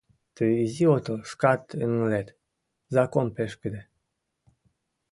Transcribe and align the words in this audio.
Тый 0.35 0.51
изи 0.63 0.85
отыл, 0.95 1.17
шкат 1.29 1.61
ыҥылет, 1.83 2.27
закон 2.95 3.27
пешкыде. 3.35 3.81